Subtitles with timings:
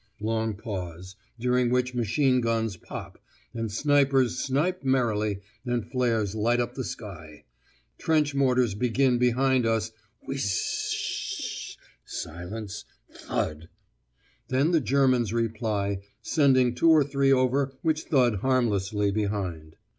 [0.19, 3.19] Long pause, during which machine guns pop,
[3.53, 7.43] and snipers snipe merrily, and flares light up the sky.
[7.99, 9.91] Trench mortars begin behind us
[10.21, 13.69] 'whizz sh sh sh h h' silence 'THUD.'
[14.47, 19.75] Then the Germans reply, sending two or three over which thud harmlessly behind.